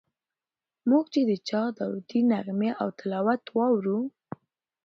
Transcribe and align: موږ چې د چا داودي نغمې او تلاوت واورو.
موږ 0.89 1.05
چې 1.13 1.21
د 1.29 1.31
چا 1.47 1.61
داودي 1.77 2.21
نغمې 2.31 2.71
او 2.81 2.87
تلاوت 2.99 3.43
واورو. 3.57 3.99